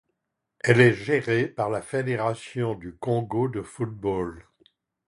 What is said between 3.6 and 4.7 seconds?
football.